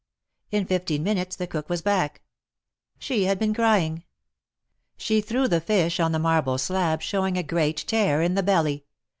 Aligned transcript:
In 0.49 0.65
fifteen 0.65 1.03
minutes 1.03 1.35
the 1.35 1.45
cook 1.45 1.69
was 1.69 1.83
back. 1.83 2.23
She 2.97 3.25
had 3.25 3.37
been 3.37 3.53
crying. 3.53 4.03
She 4.97 5.21
threw 5.21 5.47
the 5.47 5.61
fish 5.61 5.99
on 5.99 6.11
the 6.11 6.17
marble 6.17 6.57
slab, 6.57 7.03
showing 7.03 7.37
a 7.37 7.43
great 7.43 7.77
tear 7.85 8.19
in 8.23 8.33
the 8.33 8.41
belly. 8.41 8.85